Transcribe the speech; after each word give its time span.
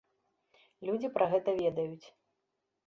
Людзі 0.89 1.11
пра 1.19 1.25
гэта 1.35 1.57
ведаюць. 1.61 2.05